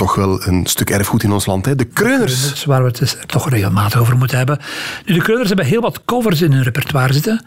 toch 0.00 0.14
wel 0.14 0.46
een 0.46 0.66
stuk 0.66 0.90
erfgoed 0.90 1.22
in 1.22 1.32
ons 1.32 1.46
land, 1.46 1.66
hè? 1.66 1.74
de 1.74 1.84
kreuners. 1.84 2.50
Dus 2.50 2.64
waar 2.64 2.80
we 2.80 2.88
het 2.88 2.98
dus 2.98 3.16
toch 3.26 3.50
regelmatig 3.50 4.00
over 4.00 4.16
moeten 4.16 4.36
hebben. 4.36 4.58
Nu, 5.04 5.14
de 5.14 5.22
kreuners 5.22 5.48
hebben 5.48 5.66
heel 5.66 5.80
wat 5.80 6.04
covers 6.04 6.42
in 6.42 6.52
hun 6.52 6.62
repertoire 6.62 7.12
zitten. 7.12 7.44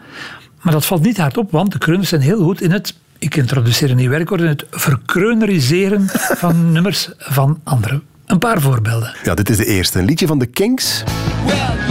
Maar 0.62 0.72
dat 0.72 0.86
valt 0.86 1.02
niet 1.02 1.18
hard 1.18 1.36
op, 1.36 1.50
want 1.50 1.72
de 1.72 1.78
kreuners 1.78 2.08
zijn 2.08 2.20
heel 2.20 2.42
goed 2.42 2.60
in 2.60 2.70
het, 2.70 2.94
ik 3.18 3.36
introduceer 3.36 3.90
een 3.90 3.96
nieuw 3.96 4.10
werkwoord, 4.10 4.40
in 4.40 4.46
het 4.46 4.66
verkreuneriseren 4.70 6.06
van 6.42 6.72
nummers 6.72 7.10
van 7.18 7.60
anderen. 7.64 8.02
Een 8.26 8.38
paar 8.38 8.60
voorbeelden. 8.60 9.14
Ja, 9.24 9.34
dit 9.34 9.50
is 9.50 9.56
de 9.56 9.66
eerste. 9.66 9.98
Een 9.98 10.04
liedje 10.04 10.26
van 10.26 10.38
de 10.38 10.46
Kings. 10.46 11.02
Well, 11.46 11.83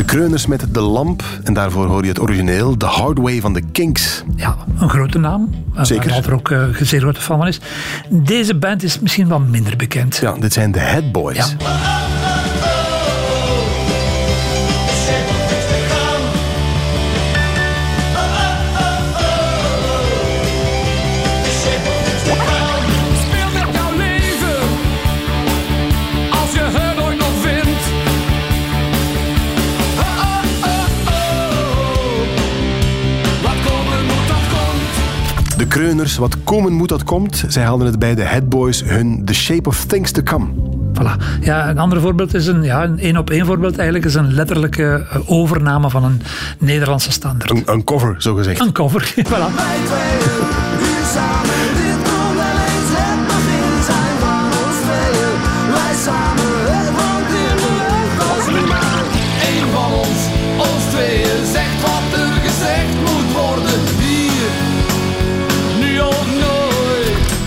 De 0.00 0.06
kreuners 0.06 0.46
met 0.46 0.74
de 0.74 0.80
lamp. 0.80 1.22
En 1.44 1.54
daarvoor 1.54 1.86
hoor 1.86 2.02
je 2.02 2.08
het 2.08 2.20
origineel. 2.20 2.76
The 2.76 2.86
Hard 2.86 3.18
Way 3.18 3.40
van 3.40 3.52
de 3.52 3.62
Kinks. 3.72 4.22
Ja, 4.36 4.56
een 4.78 4.88
grote 4.88 5.18
naam. 5.18 5.50
Zeker. 5.80 6.04
Waar 6.04 6.12
Walter 6.12 6.32
ook 6.32 6.48
uh, 6.48 6.64
zeer 6.80 7.00
grote 7.00 7.20
fan 7.20 7.38
van 7.38 7.46
is. 7.46 7.60
Deze 8.08 8.54
band 8.54 8.82
is 8.82 8.98
misschien 9.00 9.28
wat 9.28 9.40
minder 9.40 9.76
bekend. 9.76 10.16
Ja, 10.16 10.32
dit 10.32 10.52
zijn 10.52 10.72
de 10.72 10.78
Head 10.78 11.12
Boys. 11.12 11.54
Ja. 11.58 12.09
Wat 36.18 36.36
komen 36.44 36.72
moet 36.72 36.88
dat 36.88 37.04
komt. 37.04 37.44
Zij 37.48 37.62
haalden 37.62 37.86
het 37.86 37.98
bij 37.98 38.14
de 38.14 38.22
Head 38.22 38.48
Boys 38.48 38.82
hun 38.84 39.24
The 39.24 39.34
Shape 39.34 39.68
of 39.68 39.84
Things 39.84 40.10
to 40.10 40.22
Come. 40.22 40.46
Voilà. 40.92 41.40
Ja, 41.40 41.68
een 41.68 41.78
ander 41.78 42.00
voorbeeld 42.00 42.34
is 42.34 42.46
een, 42.46 42.62
ja, 42.62 42.84
een 42.84 42.98
één 42.98 43.16
op 43.16 43.30
één 43.30 43.46
voorbeeld 43.46 43.76
eigenlijk, 43.76 44.04
is 44.04 44.14
een 44.14 44.32
letterlijke 44.32 45.06
eh, 45.10 45.30
overname 45.30 45.90
van 45.90 46.04
een 46.04 46.22
Nederlandse 46.58 47.12
standaard. 47.12 47.50
Een, 47.50 47.62
een 47.66 47.84
cover, 47.84 48.14
zo 48.18 48.34
gezegd. 48.34 48.60
Een 48.60 48.72
cover, 48.72 49.14
voilà. 49.30 49.50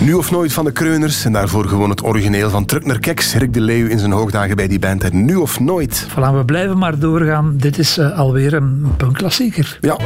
Nu 0.04 0.14
of 0.14 0.32
nooit 0.32 0.54
van 0.54 0.66
de 0.66 0.72
kreuners. 0.72 1.26
En 1.26 1.32
daarvoor 1.32 1.66
gewoon 1.66 1.90
het 1.90 2.04
origineel 2.04 2.50
van 2.50 2.66
Truckner 2.66 3.00
Keks. 3.00 3.34
Rick 3.34 3.54
de 3.54 3.62
Leeuw 3.62 3.88
in 3.88 4.00
zijn 4.00 4.12
hoogdagen 4.12 4.56
bij 4.56 4.68
die 4.68 4.80
band. 4.80 5.04
En 5.04 5.26
nu 5.26 5.36
of 5.36 5.60
nooit. 5.60 6.08
voilà. 6.10 6.34
We 6.34 6.44
blijven 6.46 6.78
maar 6.78 7.00
doorgaan. 7.00 7.54
Dit 7.58 7.78
is 7.78 7.98
eh, 7.98 8.18
alweer 8.18 8.54
een 8.54 8.94
punkklassieker. 8.98 9.78
Ja. 9.82 9.98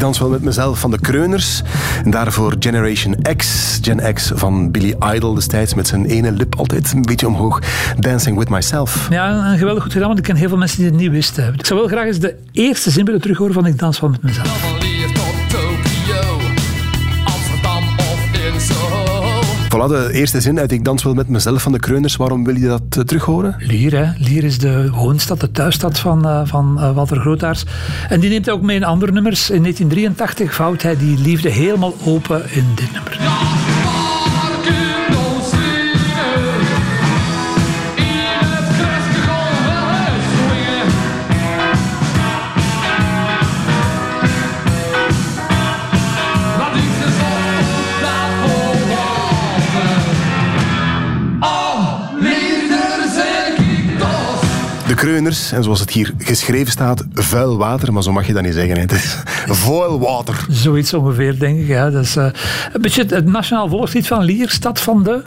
Ik 0.00 0.06
dans 0.06 0.18
wel 0.18 0.28
met 0.28 0.42
mezelf 0.42 0.78
van 0.78 0.90
de 0.90 1.00
kreuners. 1.00 1.62
En 2.04 2.10
daarvoor 2.10 2.56
Generation 2.58 3.16
X. 3.36 3.78
Gen 3.82 4.14
X 4.14 4.32
van 4.34 4.70
Billy 4.70 4.94
Idol 5.14 5.34
destijds. 5.34 5.74
Met 5.74 5.88
zijn 5.88 6.04
ene 6.04 6.32
lip 6.32 6.54
altijd 6.54 6.92
een 6.92 7.02
beetje 7.02 7.26
omhoog. 7.26 7.58
Dancing 7.98 8.38
with 8.38 8.48
myself. 8.48 9.06
Ja, 9.10 9.50
een 9.52 9.58
geweldig 9.58 9.82
goed 9.82 9.92
gedaan, 9.92 10.06
want 10.06 10.18
ik 10.18 10.24
ken 10.24 10.36
heel 10.36 10.48
veel 10.48 10.58
mensen 10.58 10.78
die 10.78 10.86
het 10.86 10.96
niet 10.96 11.10
wisten. 11.10 11.54
Ik 11.54 11.66
zou 11.66 11.80
wel 11.80 11.88
graag 11.88 12.04
eens 12.04 12.18
de 12.18 12.36
eerste 12.52 12.90
zin 12.90 13.04
willen 13.04 13.20
terughoren 13.20 13.54
van 13.54 13.66
Ik 13.66 13.78
dans 13.78 14.00
wel 14.00 14.10
met 14.10 14.22
mezelf. 14.22 14.79
Voilà, 19.70 19.88
de 19.88 20.08
eerste 20.12 20.40
zin 20.40 20.58
uit 20.58 20.72
Ik 20.72 20.84
dans 20.84 21.02
wel 21.02 21.14
met 21.14 21.28
mezelf 21.28 21.62
van 21.62 21.72
de 21.72 21.78
kreuners. 21.78 22.16
Waarom 22.16 22.44
wil 22.44 22.56
je 22.56 22.66
dat 22.66 22.82
eh, 22.90 23.02
terug 23.02 23.24
horen? 23.24 23.54
Lier, 23.58 23.96
hè. 23.96 24.12
Lier 24.18 24.44
is 24.44 24.58
de 24.58 24.90
woonstad, 24.90 25.40
de 25.40 25.50
thuisstad 25.50 25.98
van, 25.98 26.26
eh, 26.26 26.40
van 26.44 26.80
eh, 26.80 26.94
Walter 26.94 27.20
Grootaars. 27.20 27.64
En 28.08 28.20
die 28.20 28.30
neemt 28.30 28.50
ook 28.50 28.62
mee 28.62 28.76
in 28.76 28.84
andere 28.84 29.12
nummers. 29.12 29.50
In 29.50 29.62
1983 29.62 30.54
vouwt 30.54 30.82
hij 30.82 30.96
die 30.96 31.18
liefde 31.18 31.48
helemaal 31.48 31.94
open 32.04 32.42
in 32.50 32.64
dit 32.74 32.92
nummer. 32.92 33.18
De 54.90 54.96
kreuners, 54.96 55.52
en 55.52 55.62
zoals 55.62 55.80
het 55.80 55.90
hier 55.90 56.12
geschreven 56.18 56.72
staat, 56.72 57.04
vuil 57.14 57.56
water. 57.58 57.92
Maar 57.92 58.02
zo 58.02 58.12
mag 58.12 58.26
je 58.26 58.32
dat 58.32 58.42
niet 58.42 58.54
zeggen. 58.54 58.74
hè. 58.74 58.80
Het 58.80 58.92
is 58.92 59.16
vuil 59.64 60.00
water. 60.00 60.46
Zoiets 60.48 60.94
ongeveer, 60.94 61.38
denk 61.38 61.58
ik. 61.60 61.66
Ja. 61.66 61.90
Dat 61.90 62.02
is, 62.04 62.14
een 62.16 62.32
beetje 62.80 63.04
het, 63.08 63.24
nationaal 63.26 63.68
volkslied 63.68 64.06
van 64.06 64.22
Lier, 64.24 64.50
stad 64.50 64.80
van 64.80 65.02
de... 65.02 65.22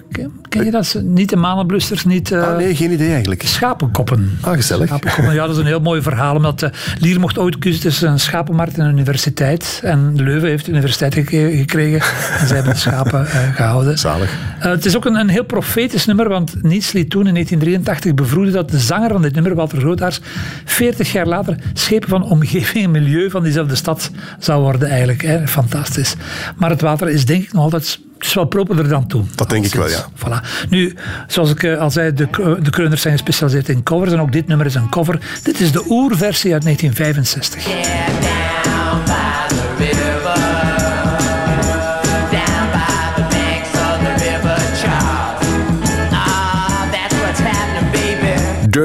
Ken, 0.50 0.66
je 0.66 0.72
dat? 0.72 0.96
Niet 1.03 1.29
de 1.29 1.35
manenblusters, 1.35 2.06
niet... 2.06 2.31
eh, 2.31 2.41
Ah, 2.47 2.57
nee, 2.57 2.75
geen 2.75 2.91
idee 2.91 3.09
eigenlijk. 3.12 3.41
Schapenkoppen. 3.46 4.38
Ah, 4.41 4.53
gezellig. 4.53 4.88
Schapenkoppen. 4.88 5.34
Ja, 5.34 5.41
dat 5.46 5.56
is 5.56 5.62
een 5.62 5.66
heel 5.68 5.80
mooi 5.80 6.01
verhaal. 6.01 6.35
Omdat 6.35 6.62
eh, 6.62 6.69
Lier 7.00 7.19
mocht 7.19 7.38
ooit 7.38 7.57
kiezen 7.57 7.81
tussen 7.81 8.09
een 8.12 8.19
schapenmarkt 8.19 8.78
en 8.78 8.85
een 8.85 8.91
universiteit. 8.91 9.80
En 9.84 10.12
Leuven 10.16 10.50
heeft 10.50 10.66
de 10.66 10.72
universiteit 10.72 11.13
geke- 11.13 11.51
gekregen. 11.57 12.01
En 12.40 12.47
zij 12.47 12.56
hebben 12.56 12.74
de 12.74 12.80
schapen 12.80 13.28
eh, 13.28 13.56
gehouden. 13.56 13.97
Zalig. 14.00 14.30
Het 14.59 14.85
is 14.85 14.95
ook 14.95 15.06
een, 15.06 15.16
een 15.16 15.30
heel 15.30 15.44
profetisch 15.45 16.06
nummer, 16.06 16.30
want 16.30 16.63
Niets 16.63 16.91
liet 16.91 17.09
toen 17.09 17.28
in 17.28 17.34
1983 17.34 18.13
bevroeden 18.13 18.53
dat 18.53 18.69
de 18.69 18.80
zanger 18.80 19.12
van 19.12 19.22
dit 19.22 19.34
nummer, 19.34 19.53
Walter 19.56 19.80
Grootaars, 19.80 20.19
40 20.66 21.12
jaar 21.12 21.28
later 21.28 21.58
schepen 21.74 22.09
van 22.09 22.24
omgeving 22.24 22.84
en 22.84 22.91
milieu 22.91 23.30
van 23.30 23.44
diezelfde 23.44 23.75
stad 23.75 24.12
zou 24.40 24.62
worden 24.62 24.90
eigenlijk. 24.90 25.22
Hè. 25.22 25.47
Fantastisch. 25.47 26.16
Maar 26.56 26.69
het 26.69 26.81
water 26.81 27.10
is 27.10 27.25
denk 27.25 27.44
ik 27.44 27.54
nog 27.54 27.63
altijd... 27.63 28.00
Het 28.18 28.31
is 28.31 28.38
wel 28.38 28.45
properder 28.45 28.88
dan 28.88 29.07
toen. 29.07 29.30
Dat 29.36 29.50
denk 29.50 29.66
ik 29.66 29.74
wel, 29.74 29.89
ja. 29.89 30.06
Voilà. 30.16 30.68
Nu, 30.69 30.95
zoals 31.27 31.50
ik 31.50 31.63
eh, 31.63 31.80
al 31.80 31.92
zei, 31.92 32.13
de, 32.13 32.27
de 32.62 32.69
kreuners 32.69 33.01
zijn 33.01 33.13
gespecialiseerd 33.13 33.69
in 33.69 33.83
covers 33.83 34.12
en 34.12 34.19
ook 34.19 34.31
dit 34.31 34.48
nummer 34.48 34.66
is 34.66 34.75
een 34.75 34.89
cover. 34.89 35.19
Dit 35.44 35.60
is 35.60 35.72
de 35.72 35.86
oerversie 35.89 36.54
uit 36.54 36.63
1965. 36.63 37.66
Yeah, 37.66 38.73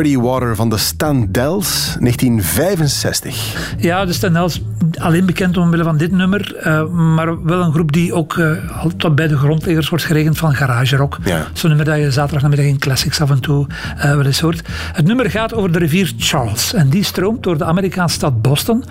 Dirty 0.02 0.18
Water 0.18 0.56
van 0.56 0.68
de 0.68 0.76
Standells, 0.76 1.96
1965. 2.00 3.74
Ja, 3.78 4.04
de 4.04 4.12
Stenels, 4.12 4.60
alleen 4.98 5.26
bekend 5.26 5.56
omwille 5.56 5.84
van 5.84 5.96
dit 5.96 6.12
nummer, 6.12 6.56
eh, 6.56 6.86
maar 6.86 7.44
wel 7.44 7.62
een 7.62 7.72
groep 7.72 7.92
die 7.92 8.14
ook 8.14 8.38
eh, 8.38 8.80
altijd 8.82 9.14
bij 9.14 9.28
de 9.28 9.36
grondleggers 9.36 9.88
wordt 9.88 10.04
gerekend 10.04 10.38
van 10.38 10.54
garage 10.54 10.96
rock. 10.96 11.18
Ja. 11.24 11.46
Zo'n 11.52 11.68
nummer 11.68 11.86
dat 11.86 11.98
je 11.98 12.10
zaterdagnamiddag 12.10 12.66
in 12.66 12.78
classics 12.78 13.20
af 13.20 13.30
en 13.30 13.40
toe 13.40 13.66
eh, 13.96 14.14
wel 14.14 14.24
eens 14.24 14.40
hoort. 14.40 14.62
Het 14.92 15.06
nummer 15.06 15.30
gaat 15.30 15.54
over 15.54 15.72
de 15.72 15.78
rivier 15.78 16.12
Charles 16.18 16.74
en 16.74 16.88
die 16.88 17.04
stroomt 17.04 17.42
door 17.42 17.58
de 17.58 17.64
Amerikaanse 17.64 18.14
stad 18.14 18.42
Boston. 18.42 18.84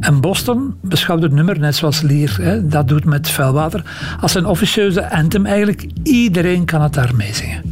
En 0.00 0.20
Boston 0.20 0.74
beschouwt 0.82 1.22
het 1.22 1.32
nummer, 1.32 1.58
net 1.58 1.76
zoals 1.76 2.00
Lier 2.00 2.36
hè, 2.40 2.66
dat 2.66 2.88
doet 2.88 3.04
met 3.04 3.30
vuilwater, 3.30 3.82
als 4.20 4.34
een 4.34 4.46
officieuze 4.46 5.10
anthem 5.10 5.46
eigenlijk. 5.46 5.86
Iedereen 6.02 6.64
kan 6.64 6.82
het 6.82 6.94
daar 6.94 7.14
meezingen. 7.14 7.62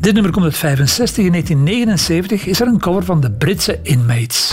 Dit 0.00 0.14
nummer 0.14 0.32
komt 0.32 0.44
uit 0.44 0.56
65. 0.56 1.24
In 1.24 1.30
1979 1.30 2.46
is 2.46 2.60
er 2.60 2.66
een 2.66 2.78
cover 2.78 3.04
van 3.04 3.20
de 3.20 3.30
Britse 3.30 3.78
Inmates. 3.82 4.52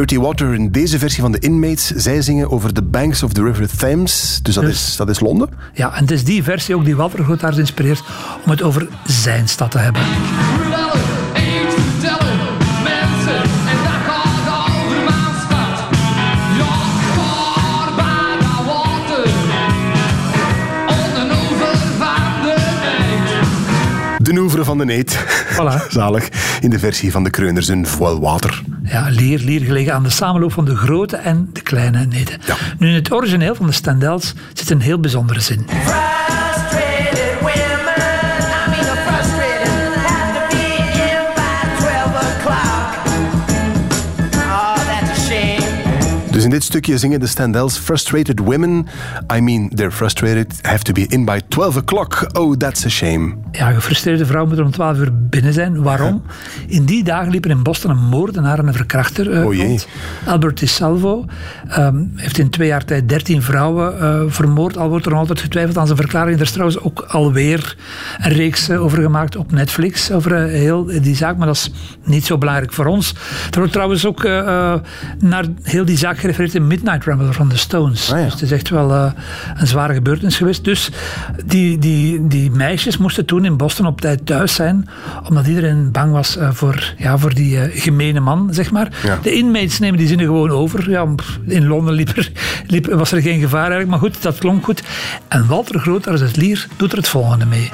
Dirty 0.00 0.18
Water 0.18 0.54
in 0.54 0.70
deze 0.70 0.98
versie 0.98 1.22
van 1.22 1.32
de 1.32 1.38
Inmates. 1.38 1.86
Zij 1.86 2.22
zingen 2.22 2.50
over 2.50 2.72
the 2.72 2.82
banks 2.82 3.22
of 3.22 3.32
the 3.32 3.42
River 3.42 3.76
Thames. 3.76 4.40
Dus 4.42 4.54
dat, 4.54 4.64
Dus- 4.64 4.88
is, 4.88 4.96
dat 4.96 5.08
is 5.08 5.20
Londen. 5.20 5.48
Ja, 5.74 5.94
en 5.94 6.00
het 6.00 6.10
is 6.10 6.24
die 6.24 6.42
versie 6.42 6.74
ook 6.74 6.84
die 6.84 6.96
Walter 6.96 7.24
Groothaars 7.24 7.56
inspireert 7.56 8.02
om 8.44 8.50
het 8.50 8.62
over 8.62 8.88
zijn 9.06 9.48
stad 9.48 9.70
te 9.70 9.78
hebben. 9.78 10.02
De 24.30 24.36
Noevre 24.36 24.64
van 24.64 24.78
de 24.78 24.84
Neet. 24.84 25.24
Voilà. 25.52 25.86
Zalig. 25.88 26.28
In 26.60 26.70
de 26.70 26.78
versie 26.78 27.10
van 27.10 27.24
de 27.24 27.30
Kreuners 27.30 27.68
een 27.68 27.86
voile 27.86 28.20
water. 28.20 28.62
Ja, 28.82 29.08
lier, 29.08 29.38
lier 29.38 29.60
gelegen 29.60 29.94
aan 29.94 30.02
de 30.02 30.10
samenloop 30.10 30.52
van 30.52 30.64
de 30.64 30.76
grote 30.76 31.16
en 31.16 31.50
de 31.52 31.60
kleine 31.60 32.06
neten. 32.06 32.38
Ja. 32.46 32.56
Nu, 32.78 32.88
in 32.88 32.94
het 32.94 33.12
origineel 33.12 33.54
van 33.54 33.66
de 33.66 33.72
Standells 33.72 34.34
zit 34.52 34.70
een 34.70 34.80
heel 34.80 35.00
bijzondere 35.00 35.40
zin. 35.40 35.66
Dus 46.30 46.44
in 46.44 46.50
dit 46.50 46.62
stukje 46.62 46.98
zingen 46.98 47.20
de 47.20 47.26
Standells 47.26 47.78
Frustrated 47.78 48.38
women. 48.38 48.86
I 49.34 49.40
mean, 49.40 49.68
they're 49.74 49.90
frustrated. 49.92 50.58
Have 50.62 50.82
to 50.82 50.92
be 50.92 51.06
in 51.08 51.24
by 51.24 51.40
12 51.48 51.76
o'clock. 51.76 52.26
Oh, 52.32 52.56
that's 52.56 52.84
a 52.84 52.88
shame. 52.88 53.34
Ja, 53.52 53.70
gefrustreerde 53.70 54.26
vrouw 54.26 54.46
moet 54.46 54.58
er 54.58 54.64
om 54.64 54.70
12 54.70 54.98
uur 54.98 55.08
binnen 55.12 55.52
zijn. 55.52 55.82
Waarom? 55.82 56.22
In 56.66 56.84
die 56.84 57.04
dagen 57.04 57.30
liep 57.30 57.44
er 57.44 57.50
in 57.50 57.62
Boston 57.62 57.90
een 57.90 58.04
moordenaar 58.08 58.58
en 58.58 58.66
een 58.66 58.74
verkrachter 58.74 59.32
eh, 59.32 59.46
O 59.46 59.54
jee. 59.54 59.66
rond. 59.66 59.86
Albert 60.26 60.58
DiSalvo 60.58 61.24
ehm, 61.68 62.04
heeft 62.16 62.38
in 62.38 62.50
twee 62.50 62.68
jaar 62.68 62.84
tijd 62.84 63.08
13 63.08 63.42
vrouwen 63.42 64.00
eh, 64.00 64.20
vermoord. 64.28 64.76
Al 64.76 64.88
wordt 64.88 65.04
er 65.04 65.10
nog 65.10 65.20
altijd 65.20 65.40
getwijfeld 65.40 65.78
aan 65.78 65.86
zijn 65.86 65.98
verklaring. 65.98 66.36
Er 66.36 66.42
is 66.42 66.50
trouwens 66.50 66.80
ook 66.80 67.00
alweer 67.00 67.76
een 68.18 68.32
reeks 68.32 68.68
eh, 68.68 68.82
over 68.82 69.02
gemaakt 69.02 69.36
op 69.36 69.52
Netflix. 69.52 70.10
Over 70.10 70.32
eh, 70.44 70.50
heel 70.50 70.84
die 70.84 71.16
zaak, 71.16 71.36
maar 71.36 71.46
dat 71.46 71.56
is 71.56 71.70
niet 72.04 72.26
zo 72.26 72.38
belangrijk 72.38 72.72
voor 72.72 72.86
ons. 72.86 73.14
Er 73.50 73.58
wordt 73.58 73.72
trouwens 73.72 74.06
ook 74.06 74.24
eh, 74.24 74.38
eh, 74.38 74.80
naar 75.18 75.44
heel 75.62 75.84
die 75.84 75.96
zaak 75.98 76.18
gerefereerd 76.20 76.54
in 76.54 76.66
Midnight 76.66 77.04
Rambler 77.04 77.34
van 77.34 77.48
de 77.48 77.56
Stones. 77.56 78.12
Ah, 78.12 78.18
ja. 78.18 78.24
Dus 78.24 78.32
het 78.32 78.42
is 78.42 78.52
echt 78.52 78.68
wel 78.68 78.92
eh, 78.92 79.12
een 79.56 79.66
zware 79.66 79.94
gebeurtenis 79.94 80.36
geweest. 80.36 80.64
Dus 80.64 80.90
die, 81.44 81.78
die, 81.78 82.26
die 82.26 82.50
meisjes 82.50 82.96
moesten 82.96 83.26
toen 83.26 83.44
in 83.44 83.56
Boston 83.56 83.86
op 83.86 84.00
tijd 84.00 84.26
thuis 84.26 84.54
zijn, 84.54 84.88
omdat 85.28 85.46
iedereen 85.46 85.90
bang 85.90 86.12
was 86.12 86.36
eh, 86.36 86.50
voor, 86.52 86.94
ja, 86.96 87.18
voor 87.18 87.34
die 87.34 87.60
eh, 87.60 87.80
gemene 87.82 88.20
man, 88.20 88.48
zeg 88.50 88.70
maar. 88.70 88.88
Ja. 89.02 89.18
De 89.22 89.32
inmates 89.32 89.78
nemen 89.78 89.98
die 89.98 90.08
zinnen 90.08 90.26
gewoon 90.26 90.50
over. 90.50 90.90
Ja, 90.90 91.06
in 91.46 91.66
Londen 91.66 91.94
liep 91.94 92.16
er, 92.16 92.32
liep, 92.66 92.86
was 92.86 93.12
er 93.12 93.22
geen 93.22 93.40
gevaar 93.40 93.70
eigenlijk, 93.70 93.90
maar 93.90 93.98
goed, 93.98 94.22
dat 94.22 94.38
klonk 94.38 94.64
goed. 94.64 94.82
En 95.28 95.46
Walter 95.46 95.80
Groothuis 95.80 96.20
het 96.20 96.36
Lier 96.36 96.66
doet 96.76 96.92
er 96.92 96.98
het 96.98 97.08
volgende 97.08 97.46
mee. 97.46 97.70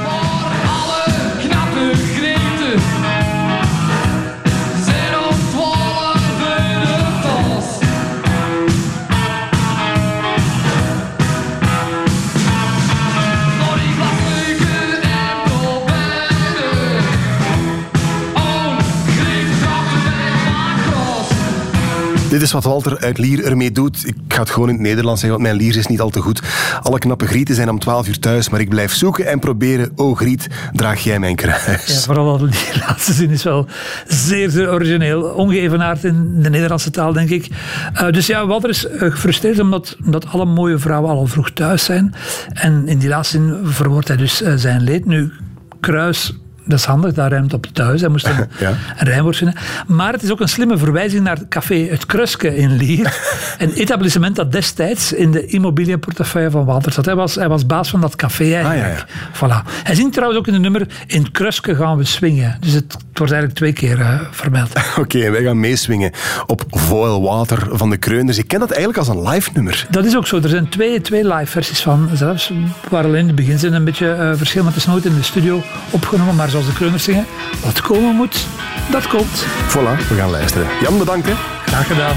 Dit 22.37 22.45
is 22.45 22.53
wat 22.53 22.65
Walter 22.65 22.99
uit 22.99 23.19
Lier 23.19 23.45
ermee 23.45 23.73
doet. 23.73 24.07
Ik 24.07 24.15
ga 24.29 24.41
het 24.41 24.51
gewoon 24.51 24.69
in 24.69 24.75
het 24.75 24.83
Nederlands 24.83 25.21
zeggen, 25.21 25.39
want 25.41 25.51
mijn 25.53 25.65
Lier 25.65 25.77
is 25.79 25.87
niet 25.87 26.01
al 26.01 26.11
te 26.11 26.21
goed. 26.21 26.43
Alle 26.83 26.99
knappe 26.99 27.27
grieten 27.27 27.55
zijn 27.55 27.69
om 27.69 27.79
12 27.79 28.09
uur 28.09 28.19
thuis, 28.19 28.49
maar 28.49 28.61
ik 28.61 28.69
blijf 28.69 28.95
zoeken 28.95 29.27
en 29.27 29.39
proberen. 29.39 29.91
Oh 29.95 30.17
Griet, 30.17 30.47
draag 30.73 31.01
jij 31.01 31.19
mijn 31.19 31.31
Ja, 31.37 31.37
kruis. 31.37 32.05
vooral 32.05 32.39
dat 32.39 32.51
die 32.53 32.81
laatste 32.87 33.13
zin 33.13 33.31
is 33.31 33.43
wel 33.43 33.67
zeer, 34.07 34.51
zeer 34.51 34.71
origineel. 34.71 35.23
Ongeëvenaard 35.23 36.05
in 36.05 36.43
de 36.43 36.51
Nederlandse 36.51 36.91
taal, 36.91 37.13
denk 37.13 37.31
ik. 37.31 37.49
Eh, 37.95 38.11
dus 38.11 38.27
ja, 38.27 38.47
Walter 38.47 38.71
is 38.71 38.87
eh, 38.87 38.99
gefrustreerd 39.11 39.59
omdat, 39.59 39.97
omdat 40.05 40.27
alle 40.27 40.45
mooie 40.45 40.79
vrouwen 40.79 41.11
al 41.11 41.27
vroeg 41.27 41.51
thuis 41.51 41.85
zijn. 41.85 42.15
En 42.53 42.89
in 42.89 42.99
die 42.99 43.09
laatste 43.09 43.37
zin 43.37 43.59
verwoordt 43.65 44.09
hij 44.09 44.17
dus 44.17 44.43
eh, 44.43 44.53
zijn 44.57 44.83
leed. 44.83 45.05
Nu, 45.07 45.33
kruis... 45.81 46.35
Dat 46.67 46.79
is 46.79 46.85
handig, 46.85 47.13
daar 47.13 47.31
ruimt 47.31 47.53
op 47.53 47.67
thuis. 47.73 48.01
Hij 48.01 48.11
moest 48.11 48.27
een, 48.29 48.47
Ja. 48.59 48.69
een 48.97 49.07
rijmwoord 49.07 49.37
vinden. 49.37 49.57
Maar 49.87 50.13
het 50.13 50.23
is 50.23 50.31
ook 50.31 50.41
een 50.41 50.49
slimme 50.49 50.79
verwijzing 50.79 51.23
naar 51.23 51.37
het 51.37 51.49
café 51.49 51.87
Het 51.91 52.07
Kruske 52.07 52.57
in 52.57 52.77
Lier. 52.77 53.17
een 53.59 53.73
etablissement 53.73 54.37
dat 54.37 54.53
destijds 54.53 55.13
in 55.13 55.31
de 55.31 55.47
immobiliënportefeuille 55.47 56.51
van 56.51 56.65
Walter 56.65 56.93
zat. 56.93 57.05
Hij 57.05 57.15
was, 57.15 57.35
hij 57.35 57.49
was 57.49 57.67
baas 57.67 57.91
van 57.91 58.01
dat 58.01 58.17
café 58.17 58.55
eigenlijk. 58.55 59.05
Voilà. 59.33 59.71
Hij 59.83 59.95
zingt 59.95 60.13
trouwens 60.13 60.39
ook 60.41 60.47
in 60.47 60.53
het 60.53 60.63
nummer 60.63 60.87
In 61.07 61.23
het 61.23 61.31
Kruske 61.31 61.75
gaan 61.75 61.97
we 61.97 62.05
swingen. 62.05 62.57
Dus 62.61 62.73
het, 62.73 62.93
het 62.93 63.19
wordt 63.19 63.33
eigenlijk 63.33 63.55
twee 63.55 63.73
keer 63.73 64.01
eh, 64.01 64.21
vermeld. 64.31 64.73
Oké, 64.99 65.19
en 65.19 65.33
wij 65.33 65.43
gaan 65.43 65.61
meeswingen 65.61 66.13
op 66.47 66.65
Voile 66.71 67.21
Water 67.21 67.67
van 67.71 67.91
de 67.91 67.97
Kreuners. 67.97 68.39
Ik 68.39 68.49
ken 68.49 68.61
dat 68.61 68.71
eigenlijk 68.71 68.99
als 68.99 69.09
een 69.09 69.29
live 69.29 69.51
nummer. 69.55 69.87
Dat 69.91 70.05
is 70.05 70.17
ook 70.17 70.27
zo. 70.27 70.41
Er 70.41 70.49
zijn 70.49 70.69
twee, 70.69 71.01
twee 71.01 71.25
live 71.35 71.47
versies 71.51 71.81
van 71.81 72.09
zelfs. 72.15 72.53
Waar 72.91 73.05
alleen 73.05 73.21
in 73.21 73.27
het 73.27 73.37
begin 73.37 73.59
zijn 73.59 73.73
een 73.73 73.85
beetje 73.85 74.13
eh, 74.13 74.31
verschil, 74.35 74.63
maar 74.63 74.73
het 74.73 74.81
is 74.81 74.87
nooit 74.89 75.05
in 75.05 75.15
de 75.15 75.23
studio 75.23 75.63
opgenomen. 75.91 76.35
Maar 76.35 76.49
zoals 76.57 76.75
de 76.75 76.79
Kreuners 76.79 77.05
zingen, 77.05 77.27
wat 77.65 77.81
komen 77.81 78.15
moet, 78.15 78.47
dat 78.91 79.07
komt. 79.07 79.45
Voilà, 79.69 80.09
we 80.09 80.15
gaan 80.15 80.31
luisteren. 80.31 80.67
Jan, 80.81 80.99
bedankt 80.99 81.27
hè. 81.27 81.35
Graag 81.67 81.87
gedaan. 81.87 82.17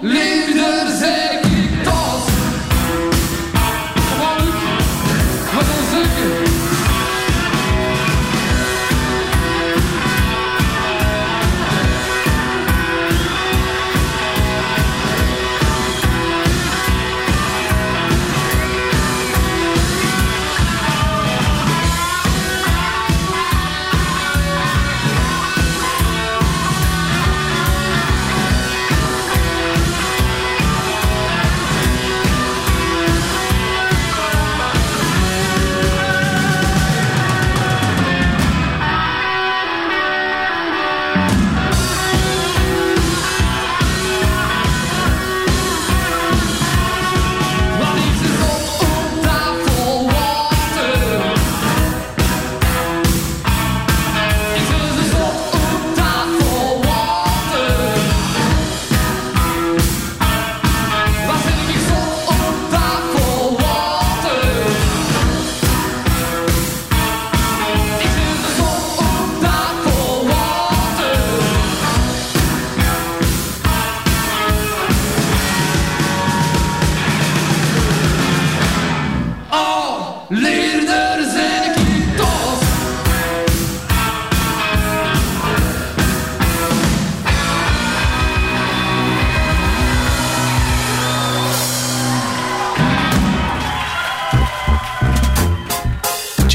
Leave 0.00 0.57